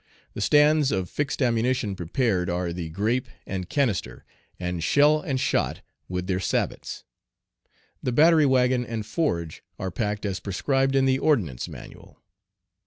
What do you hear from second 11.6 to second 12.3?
Manual."